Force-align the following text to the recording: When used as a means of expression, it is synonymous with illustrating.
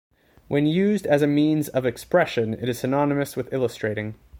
When 0.47 0.65
used 0.65 1.05
as 1.05 1.21
a 1.21 1.27
means 1.27 1.69
of 1.69 1.85
expression, 1.85 2.55
it 2.55 2.67
is 2.67 2.79
synonymous 2.79 3.35
with 3.37 3.53
illustrating. 3.53 4.15